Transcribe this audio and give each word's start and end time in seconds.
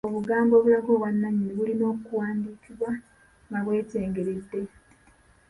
Obugambo 0.09 0.53
obulaga 0.55 0.89
obwannannyini 0.91 1.53
bulina 1.57 1.87
kuwandiikibwa 2.05 2.89
nga 3.47 3.59
bwetengeredde. 3.65 4.61